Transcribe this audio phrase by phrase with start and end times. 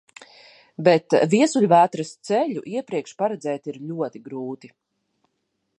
[0.87, 4.73] Bet viesuļvētras ceļu iepriekš paredzēt ir ļoti grūti.